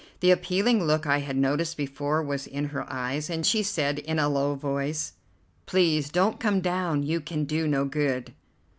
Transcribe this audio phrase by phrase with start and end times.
[0.19, 4.17] The appealing look I had noticed before was in her eyes, and she said in
[4.17, 5.13] a low voice:
[5.67, 7.03] "Please don't come down.
[7.03, 8.33] You can do no good."